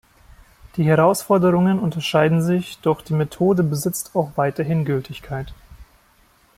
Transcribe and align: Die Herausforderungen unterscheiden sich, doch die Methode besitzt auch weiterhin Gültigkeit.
Die 0.77 0.83
Herausforderungen 0.83 1.77
unterscheiden 1.77 2.41
sich, 2.41 2.79
doch 2.79 3.03
die 3.03 3.13
Methode 3.13 3.61
besitzt 3.61 4.15
auch 4.15 4.31
weiterhin 4.35 4.83
Gültigkeit. 4.83 5.53